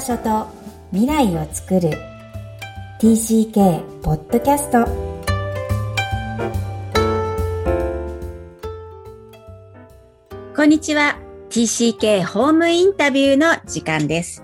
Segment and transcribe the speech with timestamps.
[0.00, 0.46] 場所と
[0.92, 1.90] 未来を作る。
[3.00, 4.86] TCK ポッドキャスト
[10.56, 11.18] こんにちは。
[11.50, 14.42] TCK ホームインタビューの時間です。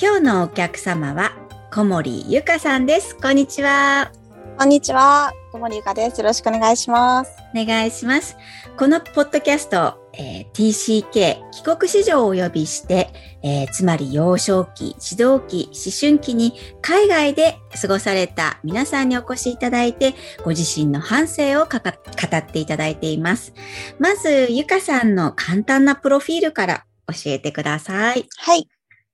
[0.00, 1.36] 今日のお客様は
[1.72, 3.16] 小森ゆかさんです。
[3.16, 4.10] こんにちは。
[4.58, 5.32] こんにちは。
[5.52, 6.20] 小森ゆかです。
[6.20, 8.36] よろしくお願いしますお願いします
[8.76, 13.10] このポッドキャストえー、TCK 帰国子女をお呼びして、
[13.42, 23.52] えー、つまり幼少期、指導期、思春期に海外で過ごされた皆さんにお越しいただいて、ご自身の反省を語っていただいています。
[23.98, 28.26] まず、ゆかさんの簡単なプロフィールから教えてください。
[28.36, 28.68] はい。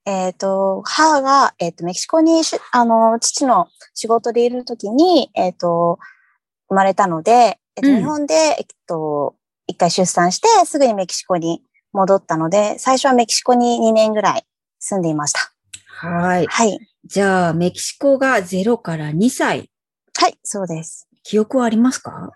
[0.07, 5.99] えっ、ー、と、母が、えっ、ー、と、メキシコにあの、父の仕事でいるときに、えっ、ー、と、
[6.69, 9.35] 生まれたので、えっと、日本で、えっと、
[9.67, 14.47] 一回出産して、すぐにメキシコに戻ったので、最初はメキシコに2年ぐらい
[14.79, 15.41] 住んでいました。
[15.87, 16.47] はい。
[16.47, 16.79] はい。
[17.05, 19.71] じゃあ、メキシコが0から2歳。
[20.19, 21.07] はい、そうです。
[21.23, 22.33] 記憶はありますか？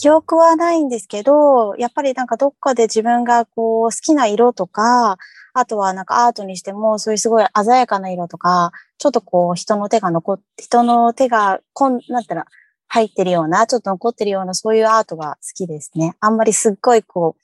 [0.00, 5.16] 記憶はないんですけど、やっぱりなんかどっかで自分がこう好きな色とか、
[5.54, 12.46] あとはなんかアートにしてもそういうすごい鮮やかな色とか、ちょっとこう人の手が残って、人の手がこん、なんたら
[12.92, 16.16] 入ってるような、ちょっと残ってるような、そういうアートが好きですね。
[16.18, 17.36] あんまりすっごいこ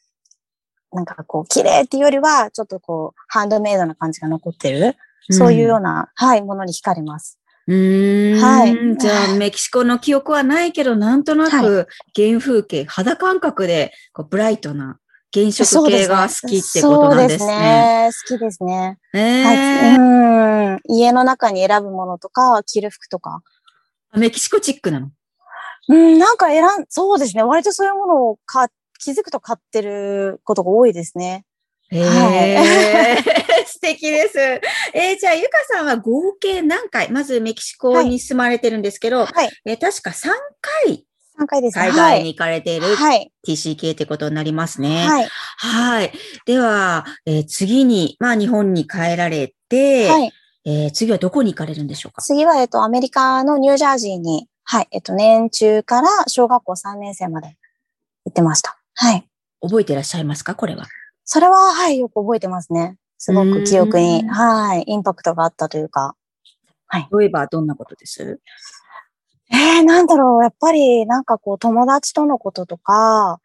[0.93, 4.97] う、なんかこう、綺麗っていうよりは、ちょっとこう、ハンドメイドな感じが残ってる、
[5.31, 7.39] そういうような、はい、ものに惹かれます。
[7.69, 8.41] うん。
[8.41, 8.97] はい。
[8.99, 14.99] じゃあ、メキシコの記憶はないけど、なんとなく原風景、はい、肌感覚でこうブライトな
[15.33, 18.11] 原色系が好きってことなんですね。
[18.13, 18.39] そうですね。
[18.39, 18.99] 好きですね。
[19.15, 19.53] えー、は
[19.95, 20.81] い、うん。
[20.97, 23.43] 家の中に選ぶものとか、着る服とか。
[24.15, 25.11] メキシコチックなの？
[25.89, 27.43] うん、なんか選ん、そうですね。
[27.43, 31.45] 割とそういうものをか気づくと買ってることが多いですね。
[31.91, 33.17] へえ、
[33.67, 34.39] 素敵です。
[34.93, 40.31] えー、じゃあ、ゆかさんは合計何回、まずメキシコに住まれてるんですけど、はい、えー、確か3
[40.87, 41.07] 回、
[41.39, 42.87] 3回です海外に行かれている
[43.47, 45.07] TCK ってことになりますね。
[45.07, 45.29] はい。
[45.59, 46.13] はい。
[46.47, 50.33] では、えー、次に、まあ、日本に帰られて、はい、
[50.65, 52.23] えー、次はどこに行かれるんでしょうか？
[52.23, 54.89] 次は、えっと、アメリカのニュージャージーにはい。
[54.91, 57.57] えっと、年中から小学校3年生まで
[58.25, 58.77] 行ってました。
[58.95, 59.29] はい。
[59.63, 60.57] 覚えてらっしゃいますか？
[60.57, 60.87] これは。
[61.25, 62.99] それは、はい、よく覚えてますね。
[63.17, 66.17] すごく記憶に、はい、インパクトがあったというか。
[66.89, 67.09] はい。
[67.17, 68.41] 例えば、どんなことです？
[69.53, 70.43] ええー、なんだろう。
[70.43, 73.41] やっぱり、なんかこう、友達とのこととか、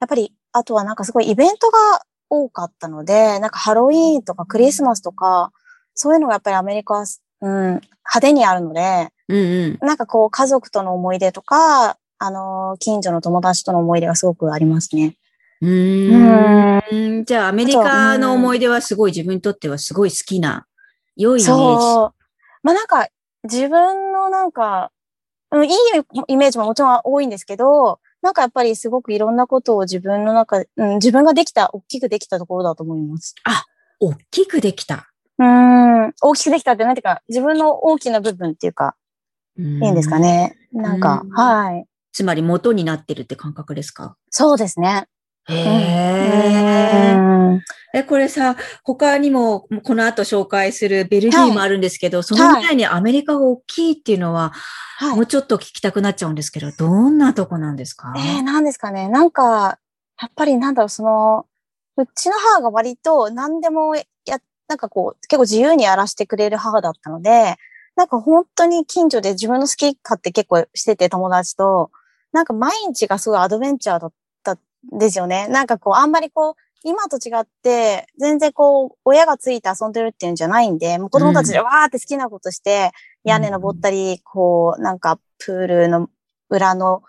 [0.00, 5.52] やっぱり、あとはなんかすごいイベントが多かったので、なんかハロウィーンとかクリスマスとか、
[5.94, 7.06] そういうのがやっぱりアメリカは、
[7.44, 15.16] うん、派手にあるので、うんうん、なんかこう家族との思い出とか、あの、近所の友達との思い出がすごくありますね。
[15.60, 17.24] うん。
[17.26, 20.66] じゃあ、アメリカの思い出はすごい自分にとってはすごい好きな、
[21.16, 21.82] 良いイメージ。
[21.82, 22.14] そう。
[22.62, 23.08] まあなんか、
[23.42, 24.90] 自分のなんか、
[25.52, 25.70] いい
[26.28, 33.34] イメージももちろん多いんですけど、なんかやっぱりすごくいろんなことを自分の中、うん、自分ができた、大きくできたところだと思います。
[33.44, 33.66] あ、
[34.00, 35.10] 大きくできた。
[35.38, 38.94] うん、大きくできたってなんていうか、自分の大きな部分っていうか、
[39.58, 40.56] いいんですかね。
[40.72, 41.86] なんか、はい。
[42.12, 44.16] つまり元になってるって感覚ですか？
[44.30, 45.08] そうですね。
[45.48, 47.18] へえ。
[47.92, 54.52] え、これさ、他にもこの後紹介するベルギーもあるんですけど、はい、その前にアメリカが大きいっていうのは、
[54.98, 58.12] はい、もうちょっと聞きたくなっちゃうんですけど、どんなとこなんですか？
[58.16, 59.08] えー、なんですかね。
[59.08, 59.78] なんか、
[60.20, 61.46] やっぱりなんだろう、その、
[61.96, 64.04] うちの母が割と何でもや、
[64.68, 67.56] なんかこう、結構自由にやらせてくれる母だったので、
[67.96, 71.90] なんか本当に近所で自分の好き勝手結構してて友達と、
[72.32, 74.58] なんか毎日がすごいアドベンチャーだったん
[74.98, 75.46] ですよね。
[75.48, 82.90] なんかこう、あんまりこう、今と違って、全然こう、親がついて遊んでるっていうんじゃないんで、もう子供たちでわーって好きなことして、
[83.22, 86.08] 屋根登ったり、こう、なんかプールの
[86.50, 87.02] 裏の、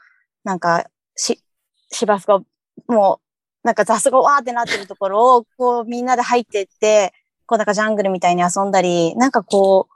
[0.43, 0.85] なんか、
[1.15, 1.43] し、
[1.91, 2.43] 芝生が、
[2.87, 3.19] も
[3.63, 7.13] う、なんか雑草がわーってなってるところを、こうみんなで入っていって、
[7.45, 9.95] こうなんかジャングルみたいに遊んだり、なんかこう、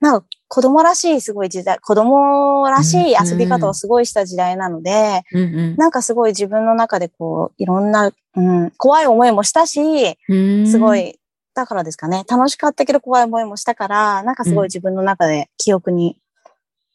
[0.00, 11.18] なんか子供らしいすごい時代、子供らしい遊び方をすごいした時代なので、うんうん、なんかすごい自分の中でこう、いろんな、うん、怖い思いもしたし、すごい、
[11.54, 16.18] だからですかね、楽しかったけど怖い思いもしたから、なんかすごい自分の中で記憶に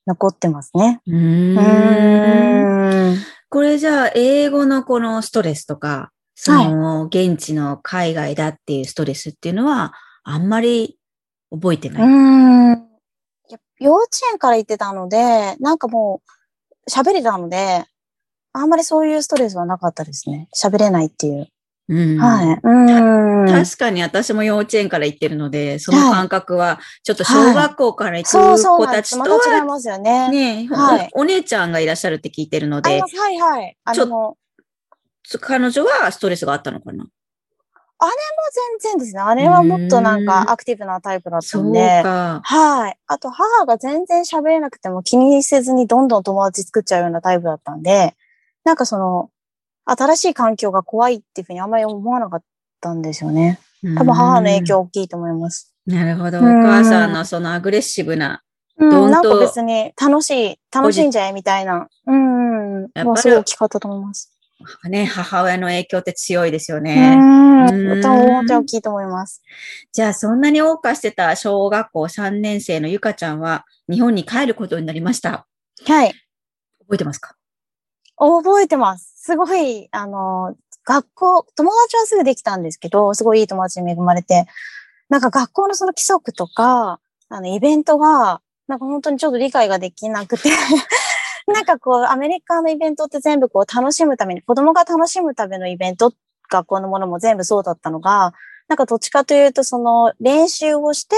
[0.08, 1.02] 残ってますね。
[1.06, 1.58] うん。
[1.58, 3.18] うん
[3.50, 6.12] これじゃあ、英語のこのストレスとか、
[6.46, 9.94] その、現地の海外だっていうストレスっていうのは、
[10.26, 10.98] あんまり
[11.50, 12.04] 覚えてない。
[12.04, 12.06] う
[12.76, 12.84] ん
[13.80, 16.22] 幼稚園から行ってたので、なんかも
[16.88, 17.86] う喋れたので、
[18.52, 20.50] あんまりそういうストレスはなかったですね。
[20.56, 21.48] 喋れないっていう。
[21.90, 22.60] うんはい。
[22.62, 23.46] うん。
[23.48, 29.18] 確かに私も幼稚園から行ってるので、その感覚は、ちょっと小学校から行そうくそうなんです。
[29.18, 30.30] 子たちとまた違いは、ますよね。
[30.30, 32.90] ね、はいおお姉ちゃんがいらっしゃるって聞いてるので。
[32.90, 33.78] はいはい。
[35.40, 37.04] 彼女はストレスがあったのかな？
[37.04, 37.08] う
[38.80, 39.22] 全然ですね。
[39.22, 42.04] あれはもっとなんうんかアクティブなタイプだったんで。
[42.04, 42.42] か。
[42.44, 42.98] はい。
[43.08, 48.16] あと、母が全然喋れなくても気にせずにどんどん友達作っちゃうようなタイプだったんで、
[48.64, 49.30] なんかその、
[49.86, 52.44] 新しい環境が怖いっていうふうにあんまり思わなかっ
[52.82, 53.60] たんですよね。
[53.98, 55.74] 多分母の影響大きいと思います。
[55.88, 55.96] うん。
[55.96, 56.40] なるほど。
[56.40, 58.42] おうん母さんのそのアグレッシブな。
[58.78, 61.88] うん、なんか別に楽しい、楽しんじゃえみたいな。
[62.08, 64.33] うん、もうすごい大きかったと思います。
[64.90, 67.16] ね、母親の影響って強いですようね。
[67.16, 67.20] ん。
[67.20, 69.42] うん本当に大きいと思います。
[69.94, 75.48] じゃあ、そんなに謳歌してた小学校3年生のゆかちゃんは、日本に帰ることになりました。
[75.86, 76.14] はい。
[76.82, 77.36] 覚えてますか？
[78.18, 79.14] 覚えてます。
[79.18, 80.56] すごい、あの、
[80.86, 84.46] 学校、友達はすぐできたんですけど、すごいいい友達に恵まれて、
[85.10, 87.00] なんか学校のその規則とか、
[87.30, 90.50] あの、イベントが、なんか本当にちょっと理解ができなくて、
[91.54, 96.14] なんかこう、アメリカのイベントって全部こう楽しむために、子供が楽しむためのイベント、
[96.50, 98.34] 学校のものも全部そうだったのが、
[98.68, 101.16] なんかどっちかというと、その練習をして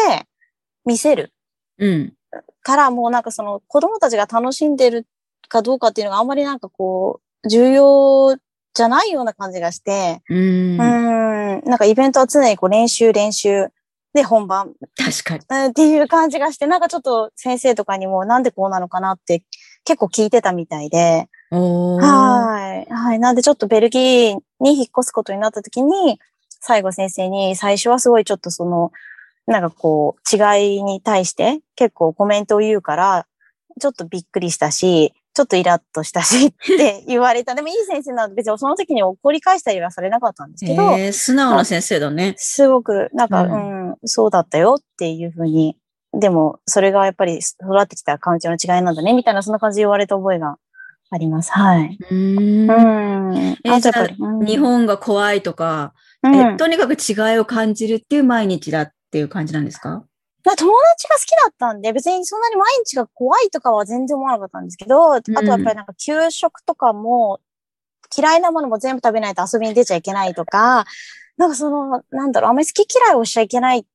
[0.86, 1.32] 見せる
[1.78, 2.14] うん。
[2.62, 5.06] から、もうなんかその子供たちが楽しんでる
[5.48, 8.36] かどうかっていうのがあんまりなんかこう、重要
[8.74, 11.62] じゃないような感じがして、うんう。
[11.62, 13.68] ん、なんかイベントは常にこう練習練習
[14.14, 15.42] で本番確かに。
[15.48, 19.44] うんっていう感じがして、なんかちょっと先生とかにもなんでこうなのかなって
[19.86, 21.30] 結構聞いてたみたいで。
[21.52, 22.92] はい。
[22.92, 23.20] はい。
[23.20, 26.20] なんでちょっとベルギーに引っ越すことになった時に、
[26.60, 28.92] 最後先生に最初はすごいちょっとその、
[29.48, 33.28] なんかこう、違いに対して結構コメントを言うから、
[33.80, 37.54] ちょっとびっくりしたし、ちょっとイラッとしたし って言われた。
[37.54, 42.34] でもいい先生なので別にその時に怒り返したりはされなかったんですけど、えー、素直な先生だね。
[42.38, 45.78] すごく、なんか、ううん、そうだったよっていうふうに、
[46.20, 50.58] でも、それがやっぱり育ってきた環境の違いなんだね、みたいな、そんな感じで言われた覚えが
[51.12, 51.52] あります。
[51.52, 51.98] はい。
[52.10, 53.58] うんん。
[53.64, 60.04] えあとやっぱり、じゃうん日本が怖いとか、うんえとにかく違いを感じるっていう毎日だっていう感じなんですか？
[60.44, 67.40] な友達が好きだったんで、別にそんなに毎日が怖いとかは全然思わなかったんですけど、あとやっぱりなんか給食とかも、
[68.16, 70.86] 嫌いなものも全部食べないと遊びに出ちゃいけないとか、
[71.38, 73.86] なんかその、なんだろう、あんまり好き嫌いをしちゃいけないっ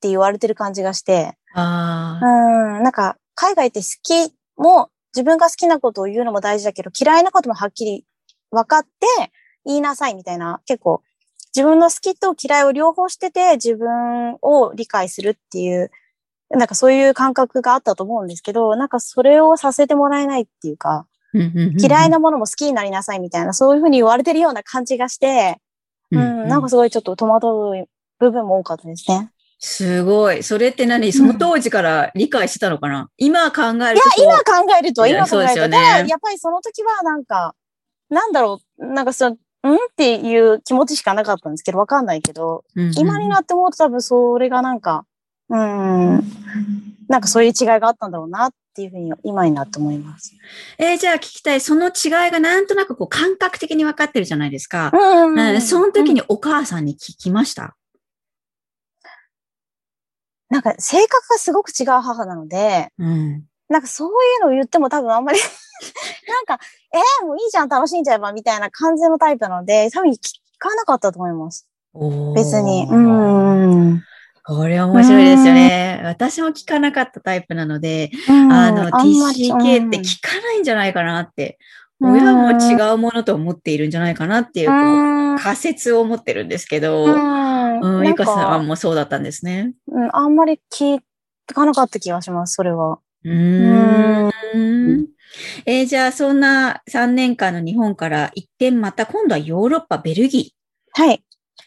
[0.00, 2.26] て言われてる感じがして、ああ。
[2.26, 8.04] うん、なんか、海外って好きも、自分が好きなことを言うのも大事だけど、嫌いなこともはっきり
[8.50, 8.90] 分かって
[9.64, 11.02] 言いなさいみたいな、結構、
[11.54, 15.90] 自分の好きと嫌いを両方してて、自分を理解するっていう、
[16.50, 21.06] なんかそういう感覚があったと思うんですけど、なんかそれをさせてもらえないっていうか、
[21.78, 25.60] 嫌いなものも好きになりなさいみたいな、そういうふうに言われてるような感じがして、
[26.10, 27.88] うん、なんかすごいちょっと戸惑う
[28.18, 29.30] 部分も多かったですね。
[29.58, 30.42] すごい。
[30.42, 31.12] それって何？
[31.12, 37.54] その当時から理解してたのかな、今考えるといや、今考えると、今考えると、そうですよねただやっぱりその時はなんか、
[38.10, 39.36] なんだろう、なんかその、
[39.72, 42.64] んっていう気持ちしかなかったんですけど、わかんないけど、
[42.96, 45.06] 今になって思うと多分それがなんか、
[45.48, 46.22] うん、
[47.08, 50.34] なんかそういう違いがあったんだろうなっていうふうに今になって思います。
[50.78, 51.60] えーじゃあ聞きたい。
[51.60, 54.90] その違いがなんとなくこう感覚的に分かってるじゃないですか。
[54.92, 57.76] うんうんその時うんにお母さんに聞きました？
[60.48, 63.44] なんか性格がすごく違う母なので、うん。
[63.68, 65.38] なんかそういうのを言っても多分あんまり
[66.48, 70.18] なんか、えー、もういいじゃん、楽しんじゃえばみたいな感じのタイプなので、多分聞
[70.58, 71.66] かなかったと思います。
[72.34, 72.86] 別に。
[72.90, 74.02] うん。
[74.44, 76.00] これ面白いですよね。
[76.04, 81.58] 私も聞かなかったタイプなので、あの、TCK って聞かないんじゃないかなって、
[82.00, 89.72] 親も違うものと思っているんじゃないかなっていう、こう仮説を持ってるんですけど、うん、ゆかさんもそうだったんですね。
[89.96, 91.00] うん、あんまり聞
[91.52, 92.98] かなかった気がします、それは。
[93.24, 95.06] うーん。
[95.66, 101.02] えーじゃあ、そんな3年間の日本から一点また今度はヨーロッパ、ベルギー。
[101.02, 101.22] はい。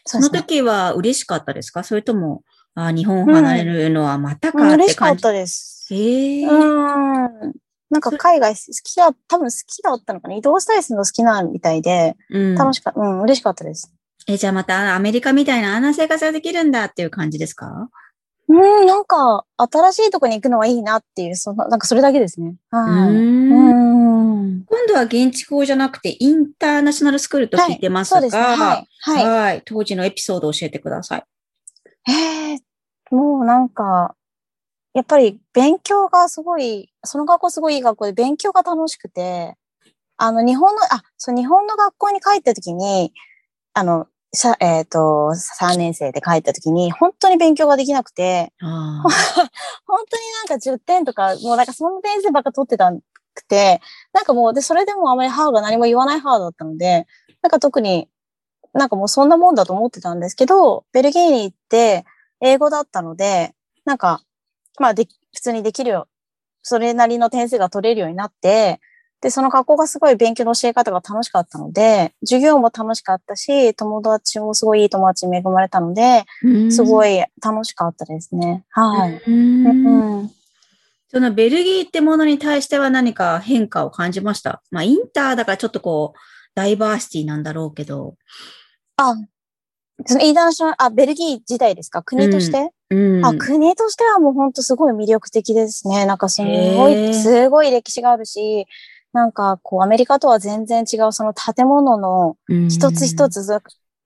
[0.06, 1.84] その時は嬉しかったですか？
[1.84, 2.42] それとも、
[2.74, 5.88] あ日本を離れるのはまたかって感じ、嬉しかったです。
[5.90, 7.52] えーうん。
[7.90, 10.34] なんか海外好きだ、多分好きだったのかな？
[10.36, 13.92] 移動したりするの好きなみたいで、うん楽しかった、うん、嬉しかったです。
[14.28, 17.90] え、じゃあまたアメリカみたいなあんな生活ができるんだっていう感じですか？
[18.52, 22.56] うん、なんか、新しいとこに行くのはいいなっていう、その、なんかそれだけですね。
[22.72, 23.12] うはい。
[24.66, 28.42] 今度は現地校じゃなくてインターナショナルスクールと聞いてますが、そうですね。
[28.42, 28.88] はい。
[29.00, 29.26] はい。
[29.26, 31.24] はい当時のエピソードを教えてください。
[32.08, 32.58] ええ
[33.10, 34.16] もうなんか、
[34.94, 39.54] やっぱり勉強がすごい、その学校すごいいい学校で勉強が楽しくて、
[40.16, 43.12] あの日本の、あ、そう日本の学校に帰った時に、
[43.74, 49.02] あの、さえっ、と、3年生で帰った時に、本当に勉強ができなくて、あ
[49.86, 52.92] 本当になんか10点とか、もうなんかその点数ばっか取ってた
[53.34, 53.80] くて、
[54.12, 57.06] なんかもう、で、それでもあまり母が何も言わない母だったので、
[57.42, 58.08] なんか特に
[58.72, 62.04] なんかもうそんなもんだと思ってたんですけど、ベルギーに行って
[62.40, 64.22] 英語だったので、なんか、
[64.78, 66.08] まあで、普通にできるよ。
[66.62, 68.80] それなりの点数が取れるようになって、
[69.20, 76.24] で、その学校がすごい勉強の教え方が楽しかったので、授業も楽しかったし、友達もすごいいい友達に恵まれたので、
[76.70, 77.16] すごい。
[77.18, 78.64] い楽しかったですね。
[78.70, 79.22] はい。
[79.26, 80.30] うんうん
[81.12, 84.62] そのベルギーってものに対しては何か変化を感じました？
[84.70, 86.18] まあ、インターだからちょっとこう、
[86.54, 88.14] ダイバーシティなんだろうけど。
[88.96, 89.16] あ、
[90.06, 92.04] そのインターナショナル、あ、ベルギー自体ですか？
[92.04, 93.26] 国として、うん。
[93.26, 96.06] あ、国としてはもう本当すごい魅力的ですね。
[96.06, 98.68] なんかすごい、すごい歴史があるし、
[99.12, 102.36] なんかこうアメリカとは全然違うその建物の
[102.68, 103.46] 一つ一つ、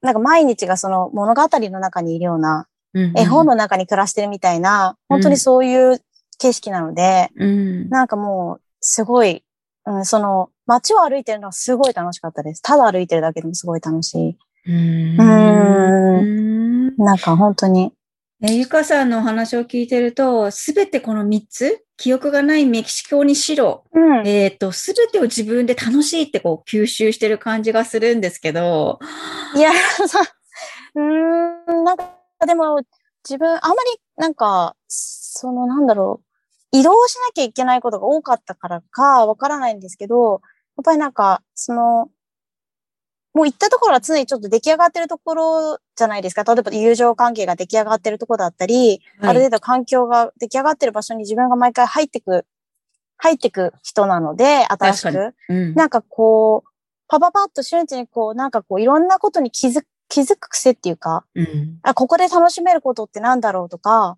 [0.01, 6.01] なんか毎日がその物語の中にいるような、うん、絵本の中に暮らしてるみたいな、本当にそういう
[6.39, 7.89] 景色なので、うん。
[7.89, 9.43] なんかもうすごい、
[9.87, 12.63] うん、その街を歩いてるのはすごい楽しかったです。
[12.63, 14.39] ただ歩いてるだけでもすごい楽しい。
[14.67, 15.21] うん。
[15.21, 17.93] うんなんか本当に。
[18.47, 24.29] えゆかさんのお話を聞いてると、すべてこの3つ、記憶がないメキシコにしろ、うん。
[24.29, 28.99] えっ、と、すべてを自分で楽しいってこう吸収してる感じがするんですけど、
[29.57, 29.71] いや、
[30.07, 30.21] そ
[30.97, 32.11] うん、なんか、
[32.47, 32.83] でも、
[33.27, 36.21] 自分、あまり、なんか、その、なんだろ
[36.73, 40.43] う、移動しなきゃいけないことが多かったからか、わからないんですけど、
[40.77, 42.11] やっぱりなんか、その、
[43.35, 46.45] もう行ったところは常にちょっと出来上がってるところじゃないですか。
[46.45, 52.47] 例えば友情関係が出来上がってるところだったり、ある程度環境が出来上がってる場所に自分が毎回入ってく、
[53.17, 55.35] 入ってく人なので、新しく。
[55.49, 55.75] うん。
[55.75, 56.69] なんかこう、
[57.09, 61.79] パパパッと瞬時にこう、なんかこう、いろんなことに気づく、気づく癖っていうか、うん。
[61.83, 64.17] あ、ここで楽しめることってなんだろうとか、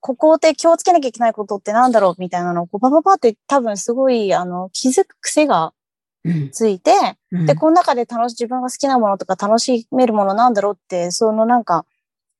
[0.00, 5.72] ここで気をつけなきゃいけないことってなんだろうみたいなのを、こうパパパって多分すごい、あの、気づく癖がうん。
[6.52, 6.92] ついて、
[7.32, 11.84] うんで、この中で楽し、自分が好きなものとか楽しめるものなんだろうって、そのなんか、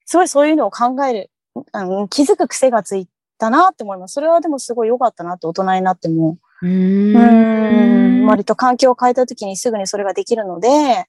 [0.05, 1.31] すごいそういうのを考える、
[1.73, 3.09] あの気づく癖がつい
[3.39, 4.15] たなって思います。
[4.15, 6.39] それはでもすごい良かったなって大人になっても。
[6.63, 8.27] うん。
[8.27, 11.07] 割と環境を変えた時にすぐにそれができるので、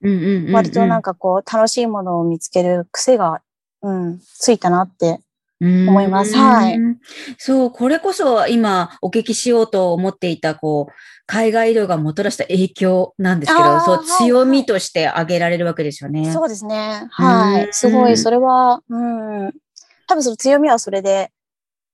[0.51, 3.41] 割となんかこう、楽しいものを見つける癖が、
[3.81, 5.19] うん、ついたなって。
[5.87, 6.79] 思いますはい。
[7.37, 10.93] そう、これこそ今お聞きしようと思っていた、こう、
[11.25, 16.31] 海外移動がもたらした影響なんですけど、そう、強みとして挙げられるわけですよね。
[16.31, 17.07] そうですね。
[17.11, 17.67] はうんい。
[17.71, 19.53] すごい、それは、うん。
[20.07, 21.31] 多分その強みはそれで、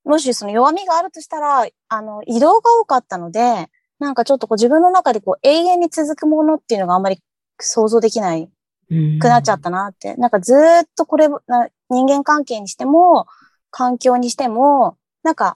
[0.04, 3.68] もしその弱みがあるとしたら、あの、移動が多かったので、
[4.00, 7.20] なんかちょっとこう自分の中でこう永遠に続くものっていうのがあんまり
[7.60, 8.50] 想像できない
[8.90, 10.16] うんくなっちゃったなって。
[10.16, 13.28] なんかずーっとこれ、な人間関係にしても、
[13.72, 15.56] 環境にしても、なんか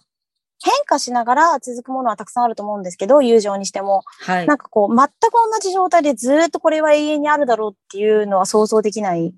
[0.64, 4.04] 変化しながら続くものはたくさんあると思うんですけど、友情にしても。
[4.22, 4.48] はい。
[4.48, 9.34] なんかこう、全く同じ状態でずーっとこれは永遠にあるだろうっていうのは想像できない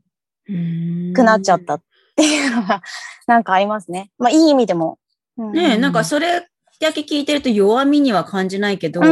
[1.15, 1.81] くなっちゃったっ
[2.15, 2.81] ていうのが、
[3.27, 4.11] なんかありますね。
[4.19, 4.99] まあいい意味でも。
[5.37, 6.47] うんねえ、なんかそれ
[6.79, 9.05] だけ聞いてると弱みには感じないけど、う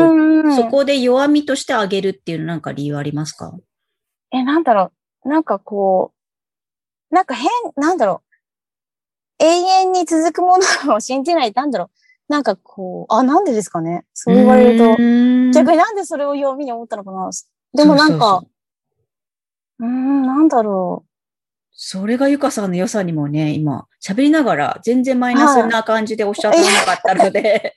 [0.50, 3.53] んそこで弱みとしてあげるっていうのなんか理由ありますか？
[4.32, 4.91] え、なんだろ
[5.25, 5.29] う。
[5.29, 6.12] なんかこ
[7.12, 8.32] う、なんか変、なんだろう。
[9.39, 11.89] 永遠に続くものを信じない、なんだろう。
[12.29, 14.05] なんかこう、あ、なんでですかね。
[14.13, 14.85] そう言われると。
[15.53, 17.29] 逆になんでそれを弱みに思ったのかな。
[17.73, 18.47] でもなんかそ
[19.79, 21.05] う、ん、なんだろ
[21.71, 27.75] それがゆかさんの良さにもね、今、喋りながら全然マイナスな感じでおっしゃってなかったので。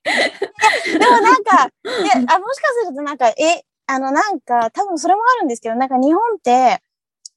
[0.95, 0.99] う。
[0.99, 1.73] でもなんか、ね、
[2.29, 6.83] あ、もしかするとなんか、え、あのなんか、多分それもあるんですけど、なんか日本って、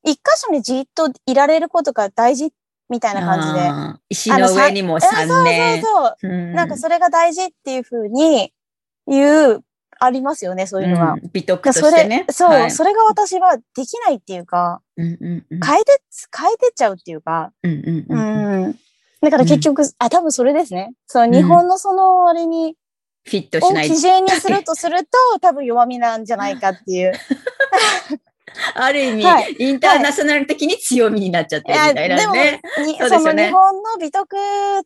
[0.04, 2.52] 一箇所にじっといられることが大事
[2.90, 4.00] みたいな感じで。
[4.10, 5.82] 石の上にもえそう3年。
[5.82, 6.32] そうそう。
[6.32, 8.52] うんなんかそれが大事っていうふうに
[9.08, 9.64] 言う、
[10.02, 11.14] ありますよね、そういうのが。
[11.14, 12.26] うん美徳とそれしてね。
[12.30, 16.02] そう、はいそれが私はできないっていうか、うんうんうん変えて、
[16.36, 18.80] 変えてっちゃうっていうか、うんうん。
[19.22, 20.94] だから結局、あ、多分それですね。
[21.06, 22.76] その日本のその割に、
[23.26, 23.98] フィットしないを基。
[23.98, 27.14] 準にするとすると、多分弱みなんじゃないかっていう。
[28.76, 32.62] ある意味、はいインターナショナル的に強みになっちゃってるみたいなね。
[32.86, 34.36] にそうですよねその日本の美徳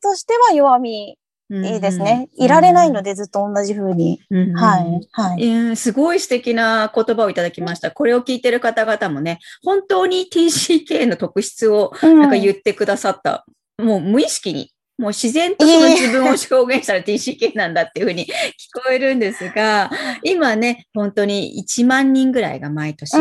[0.02, 1.18] としては弱み
[1.62, 2.30] いいですね。
[2.36, 3.12] いられないので。
[3.12, 4.22] でずっと同じ風に。
[4.30, 5.08] うんうんはい。
[5.12, 5.46] はい。
[5.46, 7.92] うんすごい素敵な言葉をいただきました。
[7.92, 13.46] これを聞いてる方々もね、本当に TCK の特質をななんか言ってくださった。
[13.78, 14.73] もう無意識に、
[15.04, 18.30] もう自然とその自分を表現したら TCK なんだっていうふうに聞
[18.74, 19.92] こえるんですが、
[20.24, 23.12] 今ね、本当に1万人ぐらいが毎年、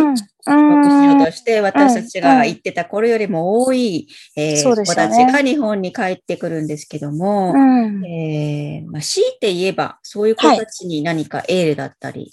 [1.23, 7.53] うとして、私たちが行ってた頃よりも多い、えー子たちが日本に帰ってくるんですけども、
[8.07, 12.33] えーまあ、強いて言えば、そういう子たちに何かエールだったり、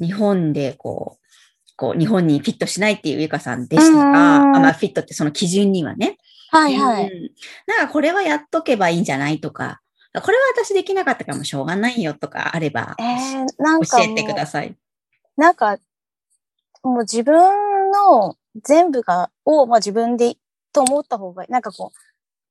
[0.00, 6.18] 日本でこう、こう、日本にフィットしないっていうゆかさんでしたが、あまあ、フィットってその基準にはね。
[6.50, 7.04] はいはい。
[7.04, 7.30] うん、
[7.66, 9.80] なんかこれはやっとけばいいんじゃないとか、
[10.22, 14.74] これは私できなかったからもしょうがないよとかあれば、えー、なんか教えてください。
[15.36, 15.78] なんか、
[16.82, 17.34] もう自分
[17.90, 20.36] の全部が、を、まあ自分で
[20.72, 21.52] と思った方がいい。
[21.52, 21.98] なんかこう、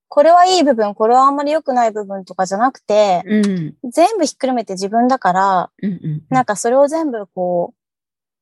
[0.10, 7.78] これはいい部分、これはあんまり良くない部分とかじゃなくて、うん、全部ひっくるめて自分だから、うんうんうん、なんかそれを全部こう、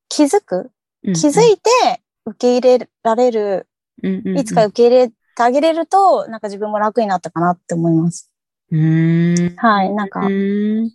[0.09, 0.71] 気づく、
[1.03, 3.67] 気づいて受け入れられる、
[4.03, 8.31] うんうん、いつか受け入れてあげれると、なんか自分も楽になったかなって思います。
[8.71, 9.55] うん。
[9.57, 10.91] はい、なんか、うん。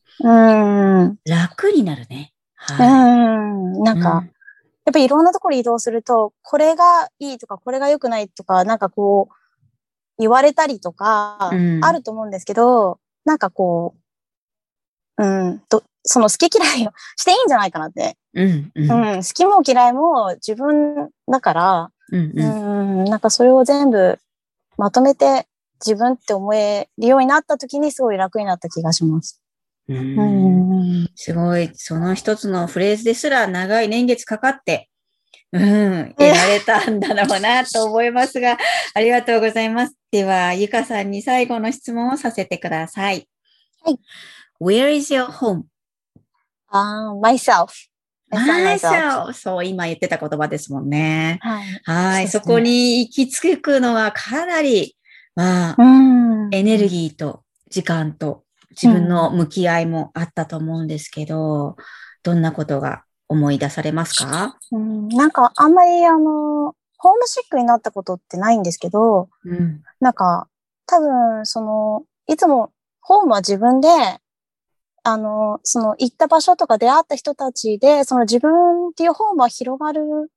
[1.25, 2.33] 楽になるね。
[2.57, 3.83] はい、うん。
[3.83, 4.25] なんか、
[4.85, 9.35] やっぱりいろんなところ移動すると、これがいいとか、これが良くないとか、なんかこう、
[10.19, 11.51] 言われたりとか、
[11.83, 13.95] あると思うんですけど、うん、なんかこ
[15.17, 18.17] う、うんと、その好き嫌いを していいんじゃないかなって。
[18.35, 24.19] うん、うん、うん、好きも嫌いも自分だから、うん、うん、なんかそれを全部
[24.81, 25.47] まとめて
[25.85, 29.43] 自分って思えるようになった時にすごい楽になった気がします。
[29.89, 34.89] うん、すごい、その一つのフレーズですら長い年月かかって、
[35.53, 38.57] うん、得られたんだろうなと思いますが、
[38.95, 39.95] ありがとうございます。
[40.11, 43.29] では、ゆかさんに最後の質問をさせてください。
[43.85, 43.99] はい。
[44.63, 45.65] Where is your home?
[46.69, 47.90] あ、uh, myself.
[48.37, 49.33] Myself.
[49.33, 51.39] そう、今言ってた言葉ですもんね。
[51.43, 51.81] はい。
[51.85, 52.29] はい。
[52.29, 54.97] そこに行き着くのはかなり、
[55.35, 55.77] まあ、
[56.53, 61.77] エネルギーと時間と自分の向き合いもあったと思うんですけど、
[62.23, 70.49] どんなことが思い出されますか、うん、なんかあんまりあの、ホームシックになったことってないんですけど、うん、なんか
[70.87, 73.89] 多分その、いつもホームは自分で
[75.03, 80.31] あの、その行った場所とか出会った人たちで、その自分っていうホームは広がる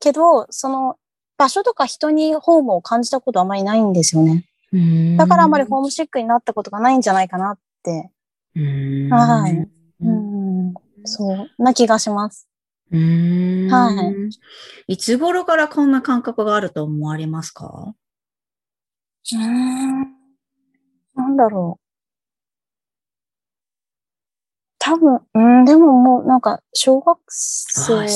[0.00, 0.96] けど、その
[1.38, 4.46] 場所とか人にホームを感じたことあまりないんですよね。
[5.16, 8.10] だからあまりホームシックになったことがないんじゃないかなって。
[9.10, 9.68] はい。
[10.00, 10.74] うん。
[11.04, 11.62] そう。
[11.62, 12.48] な気がします。
[12.90, 14.12] は
[14.88, 14.92] い。
[14.92, 17.94] いつ頃からこんな感覚があると思われますか？
[19.32, 20.02] うん。
[21.14, 21.84] なんだろう。
[24.84, 28.06] 多分、うん、でももうなんか、小学生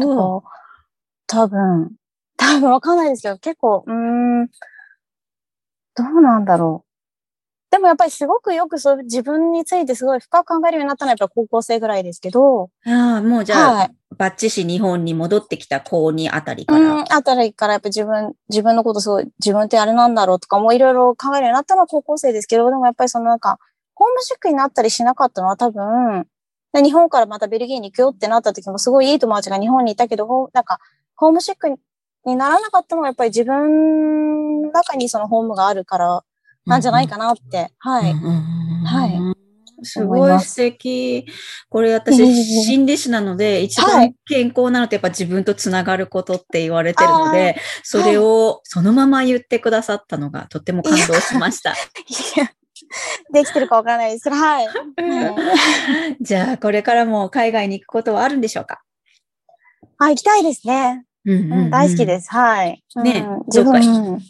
[0.00, 0.48] とか、
[1.26, 1.92] 多分、
[2.38, 4.50] 多分わかんないですけど、結構、うん、ど
[6.16, 6.90] うなんだろう。
[7.70, 12.70] でもやっぱりすごくよくそう自分についてすごい深く考えるようになったのはやっぱ高校生ぐらいですけど。
[12.86, 16.80] ああ、もうじゃあ、はい、バッチし日本に戻ってきた高2あたりから。
[16.80, 23.58] うん、あたりからやっぱ自分、自分のことすごい、自分ってあれなんだろうとかもいろいろ考えるようになったのは高校生ですけど、でもやっぱりそのなんか、
[23.94, 26.26] ホームシックになったりしなかったのは多分、
[26.74, 30.80] 日本からまたベルギーに行くよってなった時もすごいいい友達が日本にいたけど、なんか、
[31.14, 36.24] ホームシックにならなかったのはやっぱり自分の中にそのホームがあるから
[36.66, 38.14] なんじゃないかなって、はい。
[38.84, 39.34] はい。
[39.82, 41.26] すごい素敵。
[41.68, 42.16] これ私、
[42.64, 51.74] 心理師なので、一番健康なのってやっぱ自分とつながることって言われてるので、それをそのまま言ってくださったのがとっても感動しました。
[53.32, 54.68] できてるかわからないですはい。
[56.20, 58.82] じゃあ、これからも海外に行くことはあるんでしょうか？
[59.98, 61.04] あ、行きたいですね。
[61.26, 62.30] うんうん、大好きです。
[62.30, 62.84] はい。
[62.96, 63.80] ね、うん、どうか、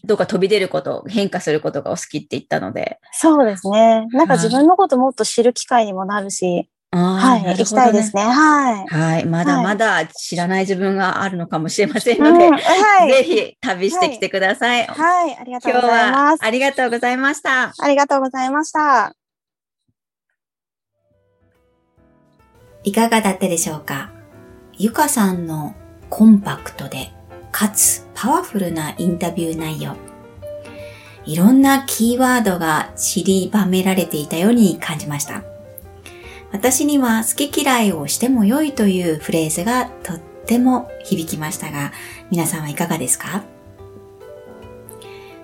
[0.05, 3.01] どうか飛び出ること、変化することがお好きって言ったので。
[3.13, 4.07] そうですね。
[4.13, 8.23] なんか自分のこともっと知る機会にもなるし、はい、ね、行きたいですね。
[8.23, 8.87] はい。
[8.87, 9.25] はい。
[9.25, 14.87] まだまだ知らない自分があるのかもしれませんので、うんはい、ぜひ旅してきてください。
[14.87, 16.45] はい、はい、ありがとうございます。
[16.45, 17.73] ありがとうございました。
[17.77, 19.15] ありがとうございました。
[22.85, 24.11] いかがだったでしょうか？
[24.75, 25.75] ゆかさんの
[26.11, 27.13] コンパクトで、
[27.51, 29.97] かつパワフルなインタビュー内容。
[31.25, 35.43] いろんなキーワードが散りばめられていたように感じました。
[36.55, 41.93] 私には好き嫌いをしても良いというフレーズがとっても響きましたが、
[42.31, 43.43] 皆さんはいかがですか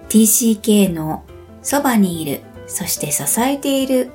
[0.09, 1.25] ?TCK の
[1.63, 4.13] そばにいる、そして支えている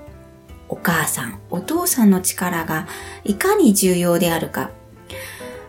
[0.70, 2.88] お母さん、お父さんの力が
[3.26, 4.72] いかに重要であるか。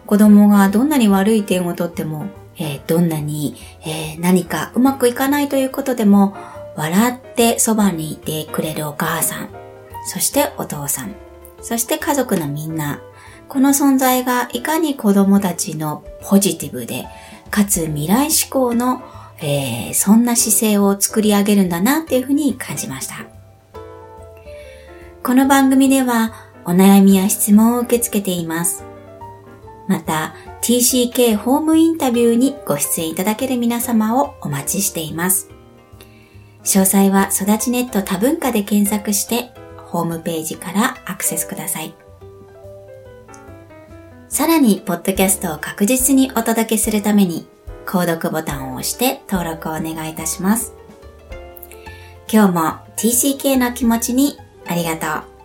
[0.06, 6.36] 子供がどんなに悪い点をとっても、えー、どんなに、えー、何かうまくいかないということでも、
[6.76, 9.65] 笑ってそばにいてくれるお母さん、
[10.06, 11.14] そしてお父さん、
[11.60, 13.02] そして家族のみんな、
[13.48, 17.06] この存在がいかに子供たちのポジティブで、
[17.50, 19.02] かつ未来志向の、
[19.40, 23.26] えー、そんな姿勢を作り上げるんだなっていうふうに感じました。
[25.24, 26.32] この番組では
[26.64, 28.84] お悩みや質問を受け付けています。
[29.88, 35.50] また、TCK ホームインタビューにご出演いただける皆様をお待ちしています。
[36.62, 39.55] 詳細は育ちネット多文化で検索して、
[39.96, 41.94] ホームページからアクセスください。
[44.28, 47.46] さらに、ポッドキャストを確実にお届けするために、
[47.86, 50.74] 購読ボタンを押して登録をお願いいたします。
[52.30, 52.60] 今日も
[52.96, 55.35] TCK の気持ちにありがとう。